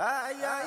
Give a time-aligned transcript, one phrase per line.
[0.00, 0.57] Ah, ay, ay.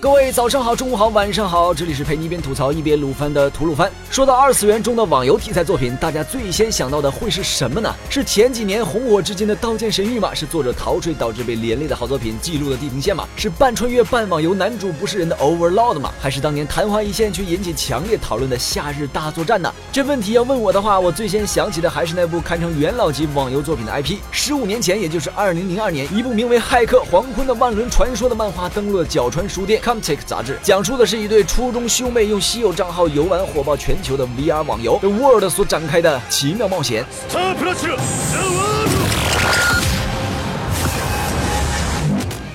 [0.00, 3.90] 各位早上好，中午好，晚上好，这里是陪你一边吐槽一边撸番的吐鲁番。
[4.12, 7.92] 说到二次元中的网游题材作品，大家最先想到的会是什么呢？
[8.08, 10.32] 是前几年红火至今的《刀剑神域》吗？
[10.32, 13.26] 是作者逃税导致被连累的好作品《记录的地平线》吗？
[13.34, 16.12] 是半穿越半网游男主不是人的 Overlord 吗？
[16.20, 19.74] 还是当年昙花一现却引起强烈讨论的《夏日大作战》呢？
[19.90, 24.18] 这问题要问我的话，我最先想起的还是那部堪称元老级网游作品的 IP。
[24.30, 29.82] 十五年前，也就是二零零二年，一部名为《骇客黄昏的万轮传说》的漫画登陆了角川书店。
[29.88, 37.06] Comtech 杂志讲述的是一对初中兄妹用稀有账号游玩火爆全球的 VR 网游 The World 所展开的奇妙冒险。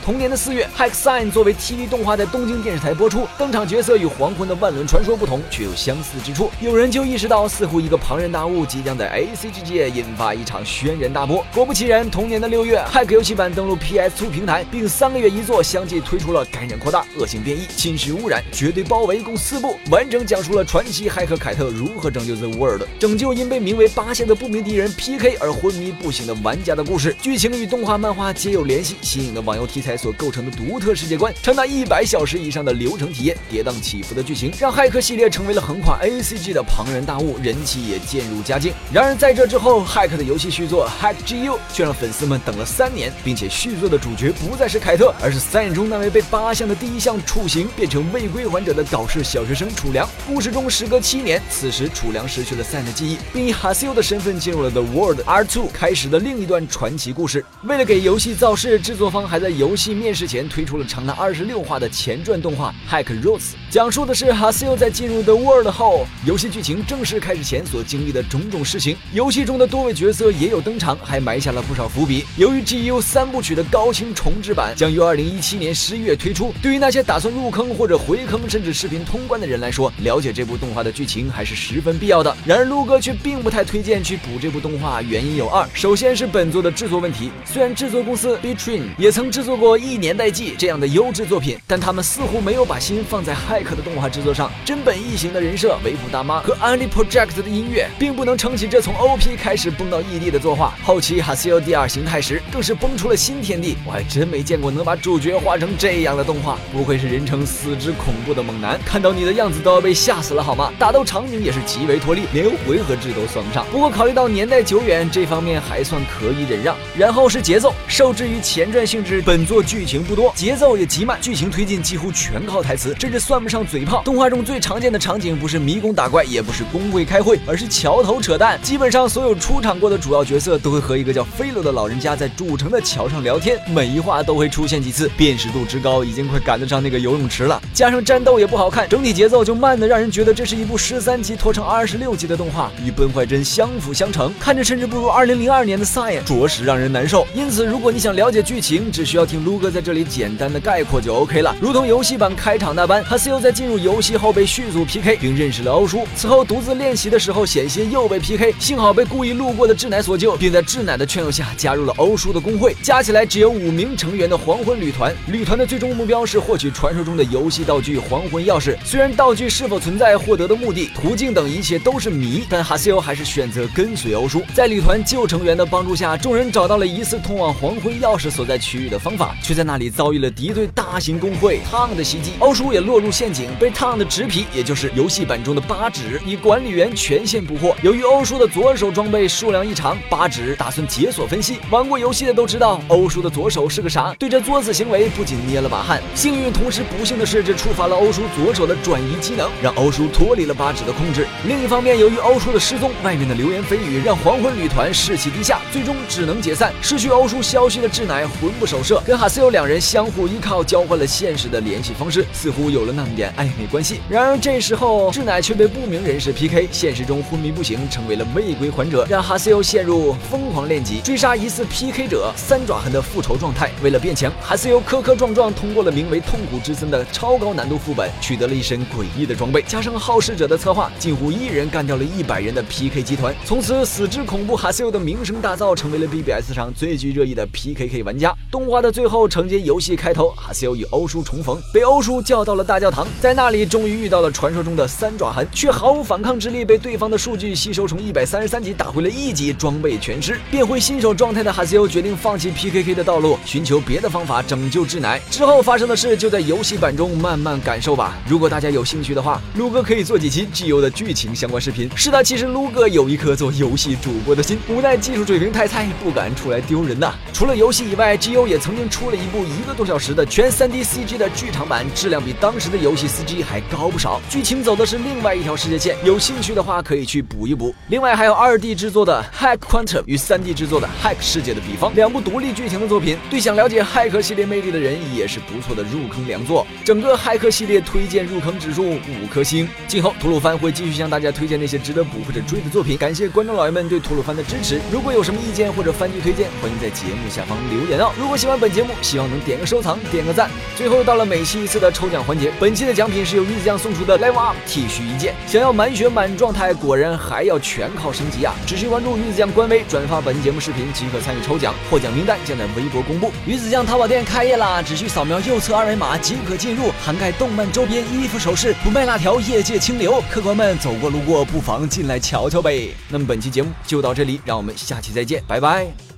[0.03, 6.51] 同年的四月，《Hack Sign》作为 TV 动画在东京电视台播出，登场角色与《黄昏的万轮传说》不同，却有相似之处。
[6.59, 11.45] 有人就意识到，似乎一个庞然大物即将在 ACG 界引发一场轩然大波。
[11.53, 27.15] 果不其然，同年的六月，《Hack》游戏版登陆 PS2 平台，并三个月一作，相继推出了感染扩大、恶性变异、侵蚀污染、绝对包围共四部，完整讲述了传奇骇客凯特如何拯救 The World，拯救因被名为八线的不明敌人 PK 而昏迷不醒的玩家的故事。
[27.21, 29.92] 剧情与动画、漫画皆有联系，新颖的网游题材。
[29.95, 38.73] 所构成的独特世界观，长达一百小时以上的流程体验，跌宕起伏的剧情，让骇客系列成为了横跨 ACG 的庞然大物，人气也渐入佳境。
[38.91, 50.07] 然而在这之后，骇客的游戏续作《Hack GU》却让粉丝们等了三年，并且续作的主角不再是凯特，而是三眼中那位被八项的第一项处刑变成未归还者的导师小学生楚良。
[50.27, 57.43] 故事中时隔七年，此时楚良失去了赛的记忆，并以哈西欧的身份进入了 The World R2，开始的另一段传奇故事。
[57.63, 63.39] 为了给游戏造势，制作方还在游戏戏面世前推出了长达二十六话的前传动画《Hack Roots》，
[63.69, 68.95] 讲述的是哈西欧在进入 The World 后，游戏剧情正式开始前所经历的种种事情。
[69.11, 72.23] 游戏中的多位角色也有登场，还埋下了不少伏笔。
[72.37, 82.33] 由于 GU 三部曲的高清重制版将于二零一七年十一月推出，对于那些打算入坑或者回坑甚至视频通关的人来说，了解这部动画的剧情还是十分必要的。
[82.45, 90.13] 然而陆哥却并不太推荐去补这部动画，原因有二：首先是本作的制作问题，虽然制作公司 Betrain 也曾制作过一年。
[90.15, 94.51] 代记这样的优质作品，但他们似乎没有把心放在骇客的动画制作上。
[94.63, 100.75] 真本异形的人设、维普大妈和 a n l y Project 的音乐，并不能撑起这从 OP 开始崩到 ED 的作画。
[100.83, 103.75] 后期哈西欧第二形态时，更是崩出了新天地。
[103.87, 108.79] 我还真没见过能把主角画成这样的动画，不愧是人称死之恐怖的猛男。
[108.85, 110.71] 看到你的样子都要被吓死了好吗？
[110.77, 113.65] 打斗场景也是极为脱力，连回合制都算不上。
[113.71, 116.75] 不过考虑到年代久远，这方面还算可以忍让。
[116.95, 120.03] 然后是节奏，受制于前传性质，本作剧情。
[120.03, 124.01] 不多，节奏也极慢，剧情推进几乎全靠台词，甚至算不上嘴炮。
[124.03, 128.59] 动画中最常见的场景不是迷宫打怪，也不是工会开会，而是桥头扯淡。
[128.61, 137.61] 基本上所有出场过的主要角色都会和一个叫飞罗的老人家在主城的桥上聊天，每一话都会出现几次，辨识度之高，已经快赶得上那个游泳池了。
[137.73, 147.25] 加上战斗也不好看，整体节奏就慢的让人觉得这是一部十三集拖成二十六集的动画，与《崩坏真》相辅相成，看着甚至不如二零零二年的《Sign》，着实让人难受。
[147.33, 149.93] 因此，如果你想了解剧情，只需要听卢哥在这。
[149.93, 156.07] 里简单的概括就 OK 了，如同游戏版开场那般，哈西欧在进入游戏后被续组 PK，并认识了欧叔。
[156.15, 162.75] 此后独自练习的时候险些又被 PK，幸好被故意路过的志乃所救，并在志乃的劝诱下加入了欧叔的工会。
[162.81, 168.75] 加起来只有五名成员的黄昏旅团，旅团的最终目标是获取传说中的游戏道具黄昏钥匙。
[168.83, 174.41] 虽然道具是否存在、获得的目的、途径等一切都是谜，但哈西欧还是选择跟随欧叔。
[174.55, 179.83] 在旅团旧成员的帮助下，众人找到了疑似通往黄昏钥匙所在区域的方法，却在那里。
[179.93, 187.75] 遭遇了敌对大型工会烫的袭击，欧叔也落入陷阱，被烫的纸皮，也就是游戏版中的八指，以管理员权限捕获。
[187.83, 191.59] 由于欧叔的左手装备数量异常，八指打算解锁分析。
[191.69, 194.15] 玩过游戏的都知道，欧叔的左手是个啥？
[194.17, 196.01] 对这作死行为不仅捏了把汗。
[196.15, 201.27] 幸运同时不幸的是，这触发了欧叔左手的转移机能，让欧叔脱离了八指的控制。
[201.45, 206.73] 另一方面，由于欧叔的失踪，外面的流言蜚语让黄昏旅团士气低下，最终只能解散。
[206.81, 209.79] 失去欧叔消息的智乃魂不守舍，跟哈斯欧两人。
[209.79, 214.01] 相互依靠，交换了现实的联系方式，似乎有了那么点暧昧关系。
[214.09, 223.71] 然而这时候，志乃却被不明人士 PK，现实中昏迷不醒，成为了未归还者，让哈西欧陷入疯狂练级，追杀疑似 PK 者三爪痕的复仇状态。
[223.81, 233.33] 为了变强，哈西欧磕磕撞撞通过了名为“痛苦之森”的超高难度副本，取得了一身诡异的装备，加上好事者的策划，近乎一人干掉了一百人的 PK 集团。
[233.45, 238.35] 从此，死之恐怖哈西欧的名声大噪，成为了 BBS 上最具热议的 PKK 玩家。
[238.51, 239.12] 动画的最后。
[239.13, 255.21] 后承接游戏开头，哈西欧与欧叔重逢，被欧叔叫到了大教堂，在那里终于遇到了传说中的三爪痕，却毫无反抗之力，被对方的数据吸收，从一百三十三级打回了一级，装备全失，变回新手状态的哈西欧决定放弃 PKK 的道路，寻求别的方法拯救智乃。
[255.29, 258.17] 之后发生的事就在游戏版中慢慢感受吧。
[258.27, 261.87] 如果大家有兴趣的话，撸哥可以做几期 G U 的剧情相关视频。
[261.95, 267.13] 是的，其实撸哥有一颗做游戏主播的心，无奈技术水平太菜，不敢出来丢人呐。
[267.31, 274.21] 除了游戏以外，G U 也曾经出出了一部一个多小时的全 3D CG 的剧场版，质量比当时的游戏 CG 还高不少。
[274.29, 277.75] 剧情走的是另外一条世界线，有兴趣的话可以去补一补。
[277.89, 286.65] 另外还有 2D 制作的 Hack Quantum 与 3D 制作的 Hack 世界的比方，两部独立剧情的作品，对想了解骇客系列魅力的人也是不错的入坑良作。
[286.85, 289.67] 整个骇客系列推荐入坑指数五颗星。
[289.85, 292.97] 今后吐鲁番会继续向大家推荐那些值得补或者追的作品。
[292.97, 294.79] 感谢观众老爷们对吐鲁番的支持。
[294.89, 298.09] 如果有什么意见或者番剧推荐，欢迎在节目下方留言哦。
[298.17, 300.49] 如果喜欢本节目，希望能点个收藏，点个赞。
[300.75, 305.33] 最后到了每期一次的抽奖环节，本期的奖品是由鱼子酱送出的 Level Up T 恤一件。
[305.47, 308.53] 想要满血满状态，果然还要全靠升级啊！
[308.65, 313.31] 只需关注鱼子酱官微，转发本节目视频即可参与抽奖，获奖名单将在微博公布。
[313.45, 320.23] 鱼子酱淘宝店开业啦，只需扫描右侧二维码即可进入，涵盖动漫周边、衣服、首饰，不卖辣条，业界清流。
[320.29, 322.89] 客官们走过路过，不妨进来瞧瞧呗。
[323.09, 326.12] 那么本期节目就到这里，让我们下期再见，拜拜。